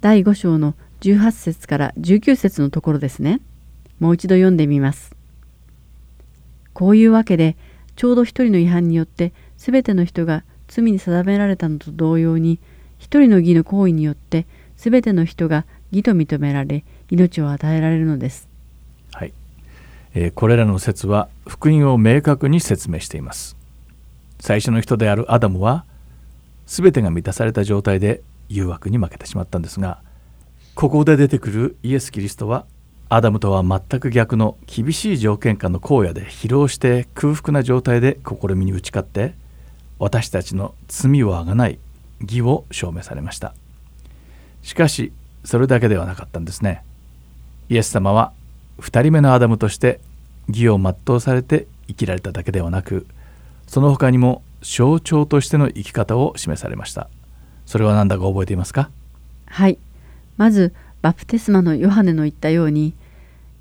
[0.00, 3.40] 第5章の18節から19節のところですね。
[3.98, 5.14] もう一度読んでみます。
[6.72, 7.56] こういうわけで
[7.96, 12.58] ちょうど一人の違反によって全ての人が罪に定められたのと同様に
[12.98, 14.46] 一人の義の行為によって
[14.76, 18.48] 全ての人が義と認められ命を与えられるのです。
[19.12, 19.32] はい、
[20.14, 23.56] えーこれらの説は福音を明確に説明しています
[24.40, 25.84] 最初の人であるアダムは
[26.66, 30.00] 全てが満たされた状態で誘惑に負けてしまったんですが
[30.74, 32.66] ここで出てくるイエス・キリストは
[33.08, 39.34] アダムとは全く逆の厳しい条件下の荒野で疲労して空腹な状態で試みに打ち勝って
[39.98, 41.78] 私たちの罪をあがない
[42.20, 43.54] 義を証明されました。
[44.62, 45.12] しかし
[45.44, 46.82] それだけではなかったんですね。
[47.68, 48.32] イエス様は
[48.80, 50.00] 2人目のアダムとして
[50.48, 53.06] 義を全うされて生きられただけではなく
[53.66, 57.08] その他にも象徴としての生き方を示されました。
[57.66, 58.90] それは何だか覚えていますか？
[59.46, 59.78] はい。
[60.36, 62.94] まず、バプテスマのヨハネの言ったように、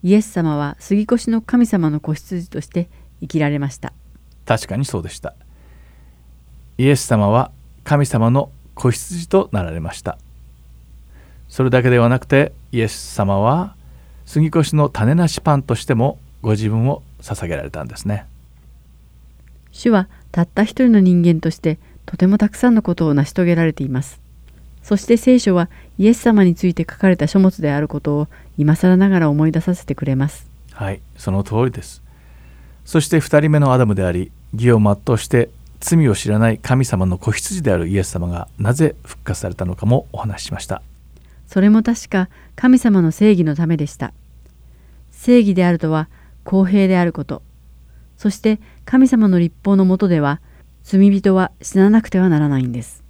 [0.03, 2.89] イエス様は杉越の神様の子羊として
[3.21, 3.93] 生きられました。
[4.45, 5.35] 確かにそうでした
[6.77, 7.51] イエス様は
[7.83, 10.17] 神様の子羊となられました
[11.49, 13.75] それだけではなくてイエス様は
[14.25, 18.25] 杉越の種なしパンとしてもご自分を捧げられたんですね
[19.71, 24.21] 主はたった一人の人間としてとてもたくさんのことを成し遂げられています。
[24.83, 30.47] そして聖書はイエス様について書かれた書物であることを今更ながら思い出させてくれます。
[30.71, 32.03] はいその通りです
[32.83, 35.49] そして2人目のアダムであり義を全うして
[35.79, 40.81] 罪を知らない神様の子羊であるイエス様がなぜ復活されたのかもお話ししました
[41.47, 44.13] それも確か神様の正義のためでした。
[45.11, 46.09] 正義であるとは
[46.43, 47.41] 公平であること。
[48.17, 50.39] そして神様の立法のもとでは
[50.83, 53.03] 罪人は死ななくてはならないんです。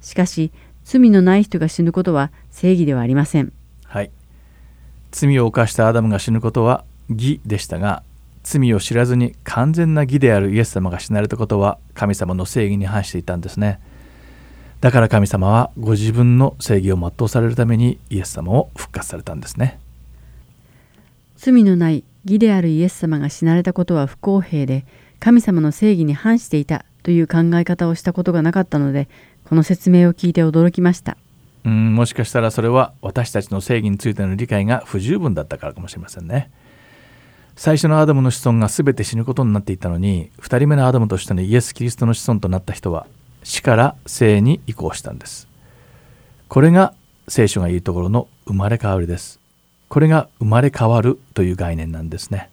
[0.00, 0.52] しかし
[0.84, 3.52] 罪のない人が死ぬことは正義ではありません。
[3.84, 4.10] はい
[5.10, 8.02] 罪を犯したアダムが死ぬことは義でしたが
[8.50, 13.78] 罪を知らずに完全な義であるイエス様が死なれたことは神様の正義に反していたんですね。
[14.80, 19.78] だから神様はご自分の正義を全うされるためにイエス様を復活されたんですね。
[21.36, 24.84] 罪のない義であるイエス様が死なれたことは不公平で
[25.20, 29.08] 神様の正義に反していたという考え方をしたことがなかったので
[29.44, 31.16] この説明を聞いて驚きました。
[31.64, 36.50] うんもしかしたらそれは私たちの正義についての理解が不十分だったからかもしれませんね
[37.60, 43.06] 最初のアダムの子孫が全て死ぬことになっていたのに2人目のアダムとしてのイエス・キリストの子孫となった人は
[43.42, 45.46] 死から生に移行したんです。
[46.48, 46.94] これが
[47.28, 49.40] 聖書が言うところの生まれ変わりです。
[49.90, 52.48] これが生まれ変わるという概念なんですね。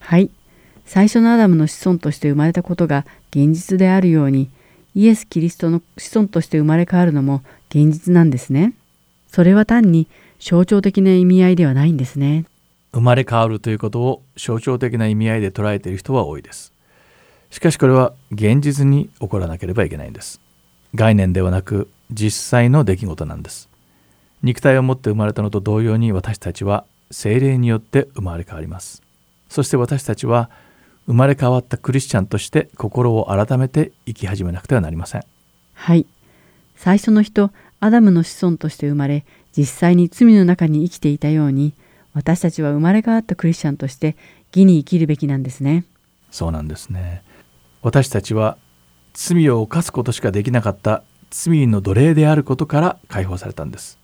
[0.00, 0.28] はい。
[0.84, 4.50] 最初のアダムの子孫として生まれたことが現実であるように
[4.94, 8.74] イエス・キリストの子孫として生まれ変わるのも現実なんですね。
[9.28, 12.44] それは単に象徴的な意味合いではないんですね。
[12.92, 16.72] 生まれ変わるということを象徴的な意味合いで捉えている人は多いです。
[17.50, 20.40] しかしこれは現実に起こらなければいけないんです。
[20.94, 23.68] 概念ではなく実際の出来事なんです。
[24.42, 29.02] 肉体を持って生まれたのと同様に私たちは精霊によって生まれ変わります。
[29.48, 30.50] そして私たちは
[31.06, 35.22] 生まれ変わったクリスチャンとして心を改めて生き始めなくてはなりません。
[35.74, 36.06] はい。
[36.76, 39.24] 最初の人アダムの子孫として生まれ
[39.56, 41.74] 実際に罪の中に生きていたように
[42.14, 44.16] 私たちは生まれ変わったクリスチャンとして
[44.52, 45.84] 義に生きるべきなんですね。
[46.30, 47.22] そうなんですね。
[47.82, 48.56] 私たちは
[49.14, 53.98] 罪を犯すことしかできなかった罪の奴隷であることから解放されたんです。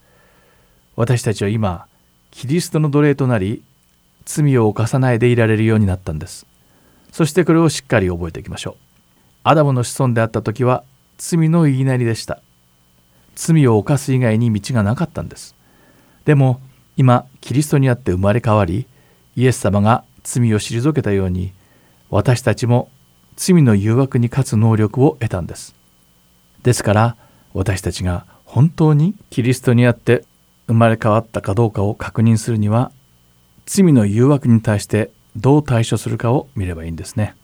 [0.97, 1.87] 私たちは今
[2.31, 3.63] キリストの奴隷となり
[4.25, 6.47] 罪を犯さないでいられるようになったんです。
[7.13, 8.77] そしてこれをしっかり覚えていきましょう。
[9.45, 10.85] アダムの子孫であった時は
[11.17, 12.41] 罪の言いなりでした。
[13.35, 15.55] 罪を犯す以外に道がなかったんです。
[16.25, 16.61] でも
[16.99, 18.86] 今キリストにあって生まれ変わり
[19.36, 21.53] イエス様が罪を退けたように
[22.11, 22.90] 私たちも
[23.36, 25.76] 罪の誘惑に勝つ能力を得たんです。
[26.64, 27.16] ですから
[27.55, 30.24] 私たちが本当にキリストにあって
[30.66, 32.90] 生まれ変わったかどうかを確認するには
[33.64, 37.36] 罪の誘惑に対してどう対処するかを見ればいいんですね。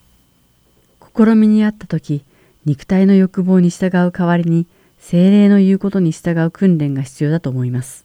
[1.16, 2.24] 試みにあった時
[2.64, 4.66] 肉体の欲望に従う代わりに
[4.98, 8.03] 精霊の言うことに従う訓練が必要だと思います。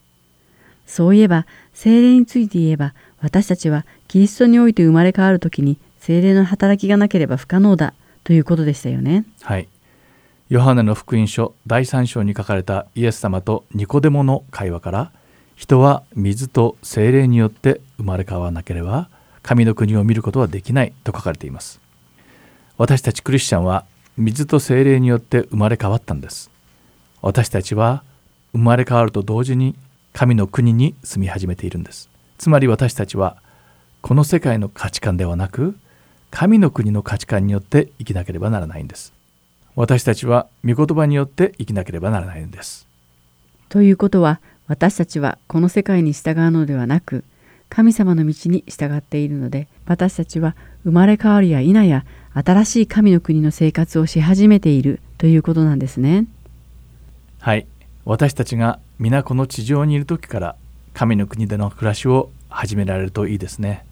[0.89, 9.25] そういえば精霊について言えば私たちはキリストにおいて生まれ変わる時に精霊の働きがなければ不可能だということでしたよね。
[9.43, 9.67] はい。
[10.49, 15.11] ヨハネの福音書第3章に書かれたイエス様とニコデモの会話から
[15.55, 19.09] 人は水と精霊によって生まれ変わらなければ
[19.43, 21.79] 神の国を見ることはできないと書かれています。
[22.79, 23.85] 私たちクリスチャンは
[24.17, 26.49] 水と精霊によって生まれ変わったんです。
[27.21, 28.03] 私たちは
[28.53, 29.75] 生まれ変わると同時に
[30.20, 32.09] 神の国に住み始めているんです。
[32.38, 33.38] つまり私たちは
[34.01, 35.78] この世界の価値観ではなく
[36.30, 39.13] 神の国の価値観によって生きなければならないんです。
[39.78, 42.86] 私たちは御言葉によって生きなければならないんです。
[43.70, 47.24] ということは私たちはこの世界に従うのではなく
[47.70, 52.03] 神様の道に従っているので私たちは生まれ変わるや否や
[52.34, 56.26] 新しい神の国の生活をし始めているということなんですね。
[57.39, 57.65] はい。
[58.03, 60.55] 私たちが皆この地上にいる時から
[60.93, 63.85] 神の国での暮らしを始められるといいですね。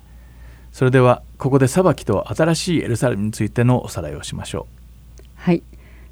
[0.73, 5.23] それではここで裁きと新しいエルサレムについてのおさらいをしましょう。
[5.35, 5.63] はい。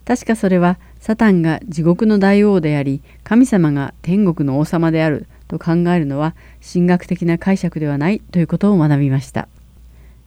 [0.06, 6.34] 確かそれはサタンが地獄の大王であり神様が天国の王様であると考えるのは
[6.66, 9.50] 神学的な解釈ではないということを学びました。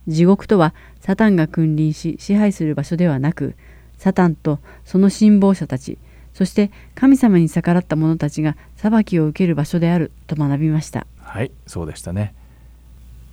[0.08, 3.54] 地獄とはサタンが君臨し支配する場所ではなく
[3.96, 5.96] サタンとその信望者たち
[6.39, 11.05] そして神様に逆らった者たちが裁きを受ける場所であると学びました。
[11.18, 12.32] はいそうでしたね。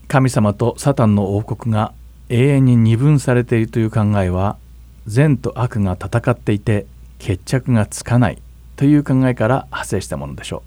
[0.08, 1.94] 神様とサタンの王国が
[2.30, 4.58] 永遠に二分されているという考えは
[5.06, 6.88] 善と悪が戦っていて
[7.20, 8.42] 決着がつかない
[8.76, 10.64] という考えから派生したものでしょ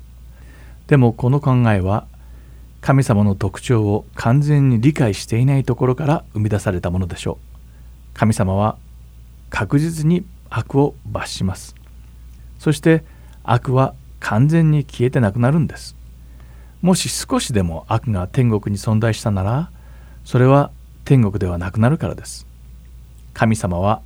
[0.86, 0.90] う。
[0.90, 2.06] でもこの考えは
[2.80, 7.36] 神様の特徴を完全に理解していないところから生み出されたものでしょ
[8.14, 8.16] う。
[8.16, 8.78] 神様は
[9.50, 11.77] 確実に悪を罰します。
[12.58, 13.04] そして
[13.44, 15.96] 悪は完全に消えてなくなるんです。
[16.82, 19.70] もし少しでも悪が天国に存在したなら
[20.24, 20.70] それは
[21.04, 22.46] 天国ではなくなるからです。
[23.34, 24.02] 神様は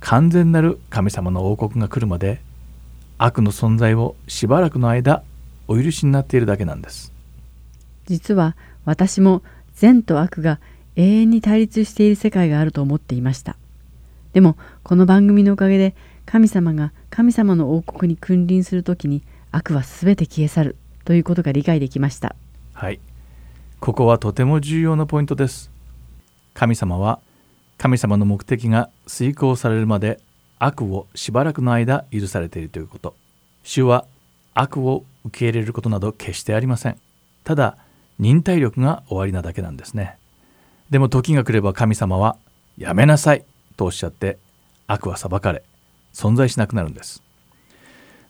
[0.00, 2.40] 完全なる神様の王国が来るまで
[3.16, 5.22] 悪の存在をしばらくの間
[5.68, 7.12] お許しになっているだけなんです。
[8.06, 9.42] 実は私も
[9.74, 10.60] 善と悪が
[10.96, 13.56] 永遠に対立している世界があると思っていました。
[14.32, 15.94] でもこの番組のおかげで
[16.26, 19.22] 神様が神様の王国に君臨する時に
[19.52, 22.34] 悪は全て消え去るということが理解できました。
[22.72, 23.00] はい。
[23.80, 25.70] ここはとても重要なポイントです。
[26.54, 27.20] 神様は
[27.78, 30.20] 神様の目的が遂行されるまで
[30.58, 33.14] 悪をしばらくの間許されているということ。
[33.62, 34.06] 主は
[34.54, 36.98] 悪を受け入れることなど決してありません。
[37.44, 37.76] ただ
[38.18, 40.16] 忍耐力が終わりなだけなんですね。
[40.90, 42.36] でも時が来れば神様は
[42.78, 43.44] やめなさい
[43.76, 44.38] とおっしゃって
[44.86, 45.62] 悪は裁かれ
[46.14, 47.22] 存在しなくなるんです。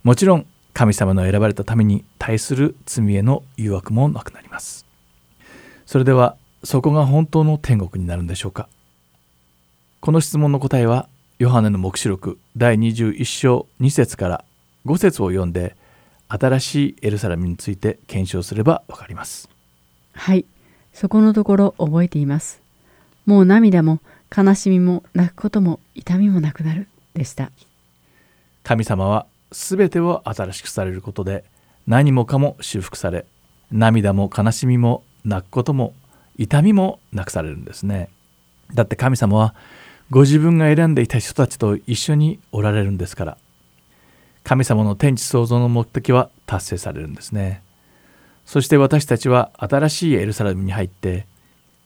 [0.03, 4.85] もちろん神様の選ばれたために対する罪への誘惑もなくなります。
[5.87, 8.69] それではそこが本当の天国になるんでしょうか。
[10.01, 11.09] この質問の答えは
[11.39, 14.45] ヨハネの黙示録第21章2節から
[14.87, 15.77] 5節を読んで
[16.29, 19.49] 新しいエルサレムについて検証すればわかります。
[20.13, 20.45] はい。
[20.93, 22.63] そこのところ覚えています。
[23.27, 24.01] もう涙も
[24.37, 26.89] 悲しみも泣くことも痛みもなくなる。
[27.15, 27.51] でした。
[28.65, 31.45] 神様は全てを新しくされることで
[31.87, 33.27] 何もかも修復され
[33.71, 35.95] 涙も悲しみも泣くことも
[36.37, 38.09] 痛みもなくされるんですね。
[38.75, 39.55] だって神様は
[40.11, 43.39] ご自分が選んでいた人たちと一緒におられるんですから
[44.43, 47.63] 神様の天地創造の目的は達成されるんですね。
[48.47, 51.27] そして私たちは新しいエルサレムに入って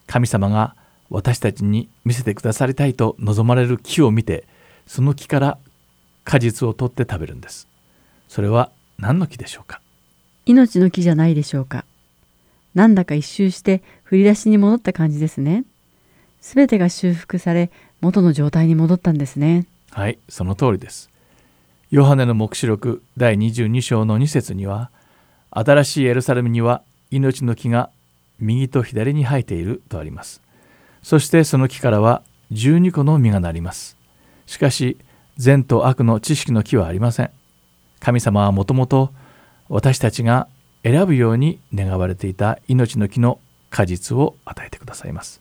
[0.07, 0.75] 神様が
[1.11, 4.45] 私たちに見せてくださりたいと望まれる木を見て
[4.87, 5.59] その木から
[6.29, 7.69] 果実を取って食べるんです。
[8.29, 9.81] それは何の木でしょうか？
[10.45, 11.87] 命の木じゃないでしょうか。
[12.75, 15.65] なんだか一周して振り出しに戻った感じですね。
[16.43, 17.71] すべてが修復され
[18.03, 19.67] 元の状態に戻ったんですね。
[19.91, 21.09] はいその通りです。
[21.91, 24.91] ヨハネの黙示録第22章の2節には
[25.51, 27.89] 新しいエルサレムには命の木が
[28.39, 30.43] 右と左に生えているとあります。
[31.03, 32.23] そしてその木からは
[32.53, 33.97] 12個の実がなります。
[34.45, 34.99] しかし
[35.39, 37.31] 善と悪の知識の木はありません。
[38.01, 39.13] 神様はもともと
[39.69, 40.49] 私たちが
[40.83, 43.39] 選ぶように願われていた命の木の
[43.71, 45.41] 果実を与えてくださいます。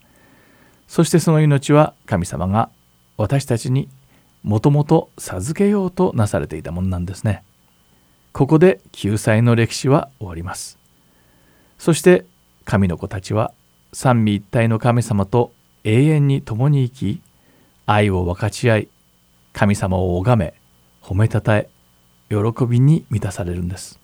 [0.87, 2.69] そしてその命は神様が
[3.17, 3.89] 私たちに
[4.43, 7.43] もともと授けようとなされていたものなんですね。
[8.33, 10.77] ここで救済の歴史は終わります。
[11.79, 12.25] そして
[12.65, 13.51] 神の子たちは
[13.93, 17.21] 三位一体の神様と永遠に共に生き
[17.87, 18.89] 愛を分かち合い
[19.57, 20.53] 神様を拝め
[21.01, 21.67] 褒めたたえ
[22.29, 22.37] 喜
[22.67, 23.99] びに満たされるんです。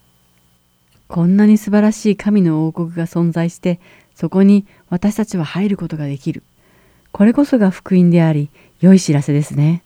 [1.08, 3.80] こんなに素晴らしい神の王国が存在して
[4.16, 6.42] そこに私たちは入ることができる。
[7.12, 8.50] これこそが福音であり
[8.80, 9.84] 良い知らせですね。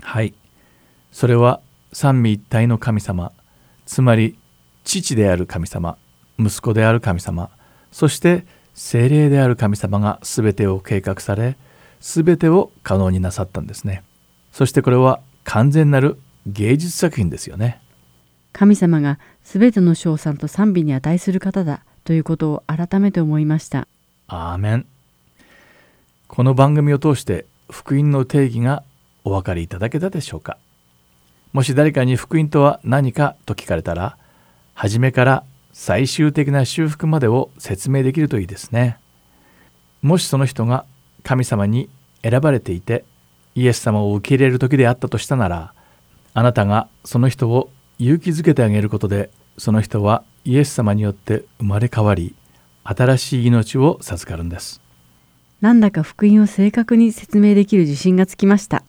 [0.00, 0.32] はい。
[1.12, 1.60] それは
[1.92, 3.32] 三位一体の神様
[3.84, 4.38] つまり
[4.84, 5.98] 父である神様
[6.38, 7.50] 息子である神様
[7.92, 11.58] そして精霊である神様が全てを計画され
[12.00, 14.02] 全てを可能になさったんですね
[14.52, 17.80] そしてこれは完全なる芸術作品ですよね。
[18.52, 23.86] 神様が全ての称賛と賛美に値する方だということを改めて思いました。
[24.26, 24.86] アーメン。
[26.26, 28.82] この番組を通して福音の定義が
[29.24, 30.58] お分かりいただけたでしょうか。
[31.52, 34.16] もし誰かに福音とは何かと聞かれたら
[34.74, 38.98] 初めから最終的な修復までを説明できるといいですね。
[40.02, 40.84] もしその人が
[41.22, 41.90] 神様に
[42.22, 43.04] 選ばれていて
[43.60, 45.74] イエス様を受け入れる時であったとしたなら
[46.32, 52.34] あなたがその人を勇気づけてあげることでその人はイエス様によって生まれ変わり
[52.84, 54.80] 新しい命を授かるんです。
[55.60, 58.82] なんだか福音を正確に説明できる自信がつきました。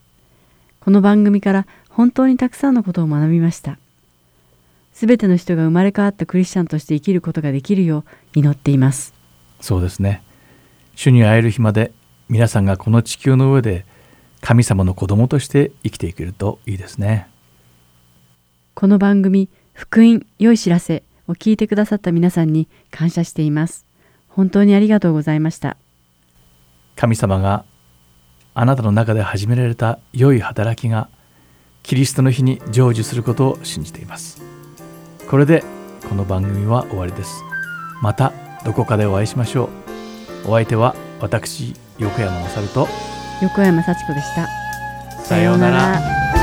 [0.80, 3.78] この番組から本当にたくさんのことを学びました。
[4.94, 8.06] すべての人が生まれ変わったクリスチャンとして生きることができるよ
[8.36, 9.14] う祈っています。
[9.60, 10.24] そうですね。
[10.96, 11.92] 主に会える日まで
[12.30, 13.86] 皆さんがこの地球の上で
[14.42, 17.30] 神様の子供として生きていけるといいですね。
[18.74, 23.86] この番組福音良い知らせを聞いてくださった皆さんに感謝しています。
[24.28, 25.78] 本当にありがとうございました。
[26.96, 27.66] 神様が
[28.54, 31.10] あなたの中で始められた良い働きが
[31.84, 34.42] キリストの日に成就することを信じています。
[35.30, 35.64] これで
[36.10, 37.44] この番組は終わりです。
[38.02, 38.34] また
[38.66, 39.70] どこかでお会いしましょ
[40.46, 40.50] う。
[40.50, 42.88] お相手は私横山勝と
[43.42, 44.48] 横山幸子でした。
[45.24, 46.41] さようなら。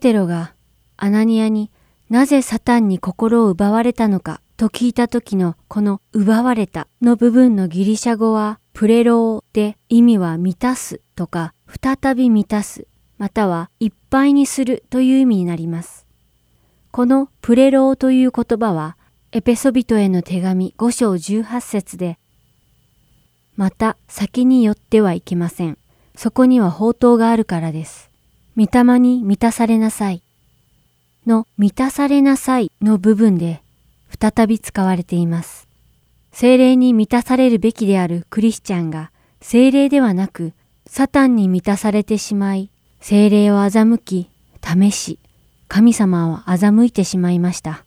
[0.00, 0.54] テロが
[0.96, 1.70] アナニアに
[2.08, 12.88] なぜサタンに心を奪われたのかと聞いた時のこの奪われたの部分のギリシャ語はプレローで意味は満たすとか再び満たす
[13.18, 16.06] またはいっぱいにするという意味になります。
[16.90, 18.96] このプレローという言葉は
[19.30, 22.18] エペソビトへの手紙5章18節で
[23.54, 25.78] また先に寄ってはいけません。
[26.16, 28.09] そこには宝刀があるからです。
[28.60, 30.22] 御霊に満たされなさい。
[31.26, 33.62] の満たされなさいの部分で
[34.20, 35.66] 再び使われています。
[36.30, 40.52] 精霊に満たされるべきであるクリスチャンが精霊ではなく
[40.84, 42.68] サタンに満たされてしまい、
[43.00, 44.30] 精霊を欺き、
[44.62, 45.18] 試し、
[45.66, 47.86] 神様を欺いてしまいました。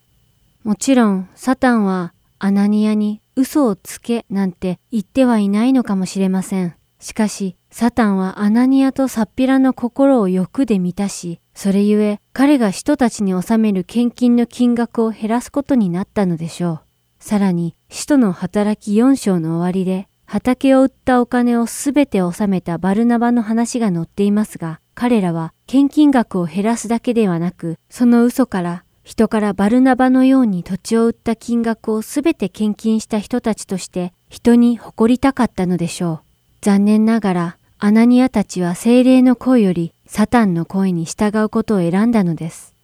[0.64, 6.74] もちろん、サタンはアナニアに嘘をつけなんて言ってはいないのかもしれません。
[6.98, 16.80] しかし、サタンはアナニアとサッピラの心を欲で満たし、それゆえ彼が人たちに納める献金の金額を減らすことになったのでしょう。
[17.18, 36.20] さらに、使徒の働き4章の終わりで、畑を売ったお金をすべて納めたバルナバの話が載っていますが、彼らは献金額を減らすだけではなく、その嘘から人からバルナバのように土地を売った金額をすべて献金した人たちとして人に誇りたかったのでしょう。
[36.60, 42.74] 残念ながら、アナニアたちは精霊の声よりサタンの声に従うことを選んだのです。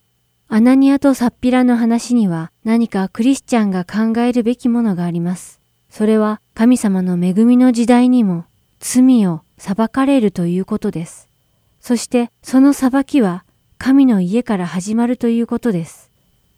[0.46, 5.58] アナニアとサッピラの話には何かクリスチャンが考えるべきものがあります。
[5.88, 8.44] それは神様の恵みの時代にも
[8.78, 11.30] 罪を裁かれるということです。
[11.80, 13.46] そしてその裁きは
[13.78, 16.10] 神の家から始まるということです。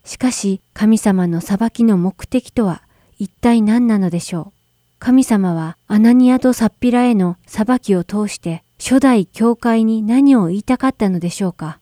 [0.02, 2.82] しかし神様の裁きの目的とは
[3.20, 4.61] 一体何なのでしょう？
[5.04, 11.80] 神様はアナニアとサッピラへの裁きを通して初代教会に何を言いたかったのでしょうか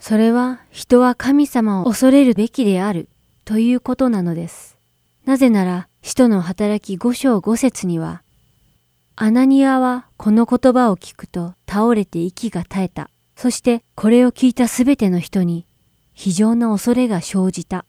[0.00, 3.10] それは人は神様を恐れるべきである
[3.44, 4.78] ということなのです。
[5.26, 8.22] なぜなら使徒の働き5章5節には
[9.14, 13.10] アナニアはこの言葉を聞くと倒れて息が絶えた。
[13.36, 15.66] そしてこれを聞いたすべての人に
[16.14, 17.84] 非常な恐れが生じた。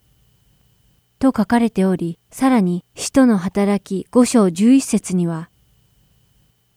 [1.20, 5.50] と書かれており、さらに使徒の働き5章11節には、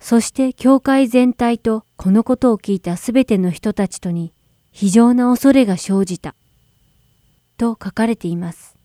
[0.00, 4.34] そして教会全体とこのことを聞いたすべての人たちとに
[4.72, 6.34] 非常な恐れが生じた。
[7.56, 8.76] と書かれています。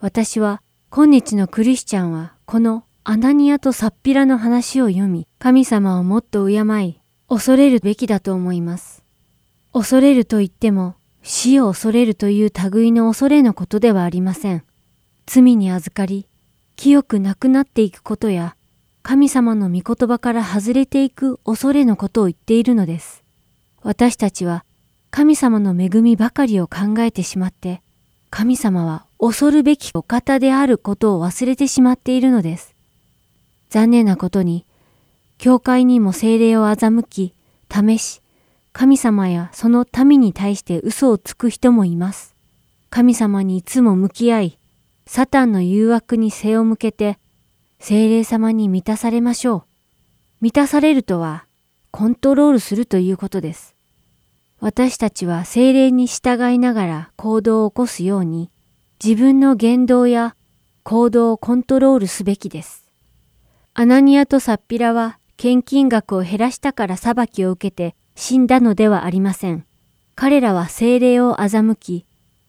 [0.00, 9.02] 私は今日のクリスチャンはこのアナニアとサッピラの話を読み、神様をもっと敬い、恐れるべきだと思います。
[9.72, 14.64] 恐れると言っても、死を恐れるという類の恐れのことではありません。
[15.26, 16.26] 罪に預かり、
[16.76, 18.56] 清くなくなっていくことや、
[19.02, 23.22] 神様の御言葉から外れていく恐れのことを言っているのです。
[23.82, 24.64] 私たちは
[25.10, 27.82] 神様の恵みばかりを考えてしまって、
[28.30, 32.74] 神様は恐るべきお方であることを忘れてしまっているのです。
[33.70, 34.64] 残念なことに、
[35.38, 37.34] 教会にも精霊を欺き、
[37.72, 38.20] 試し、
[38.72, 42.34] 神様やその民に対して嘘をつく人もいます。
[42.88, 44.58] 神様にいつも向き合い、
[45.06, 47.18] サタンの誘惑に背を向けて、
[47.78, 49.64] 精霊様に満たされましょう。
[50.40, 51.46] 満たされるとは、
[51.90, 53.74] コントロールするということです。
[54.60, 58.50] 私たちは精霊に従いながら行動を起こすように、
[59.02, 60.36] 自分の言動や
[60.82, 62.88] 行動をコントロールすべきです。
[63.74, 69.64] アナニアとサッピラは献金額を減らしたから裁きを受けて死んだのではありません。
[70.14, 72.04] 彼らは精霊を欺き、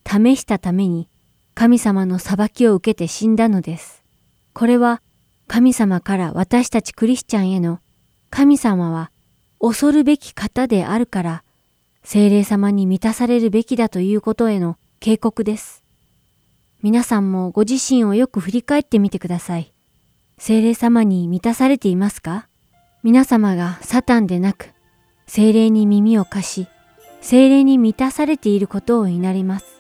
[0.05, 1.07] 試したために
[1.55, 4.03] 神様の裁きを受けて死んだのです。
[4.51, 5.01] これは
[5.47, 7.79] 神様から私たちクリスチャンへの
[8.29, 9.11] 神様は
[9.61, 11.43] 恐るべき方であるから
[12.03, 15.85] 精霊様に満たされるべきだということへの警告です。
[16.81, 19.71] 皆さんもご自身をよく振り返ってみてください。
[20.37, 22.49] 精霊様に満たされていますか？
[23.03, 24.67] 皆様がサタンでなく、
[25.33, 26.67] 精霊に耳を貸し、
[27.21, 29.79] 精霊に満たされていることを祈ります。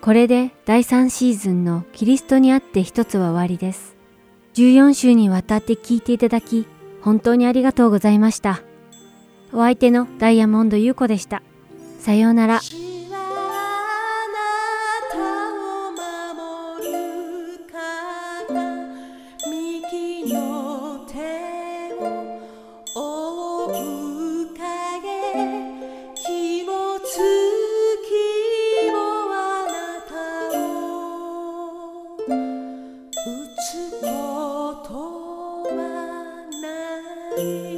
[0.00, 3.96] これで第3シーズンのキリストにあって一つは終わりです。
[4.54, 6.68] 14週にわたって聞いていただき、
[7.02, 8.62] 本当にありがとうございました。
[9.52, 11.42] お相手のダイヤモンド優子でした。
[11.98, 12.60] さようなら。
[37.36, 37.73] Thank you.